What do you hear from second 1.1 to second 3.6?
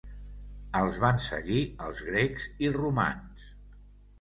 seguir els grecs i romans.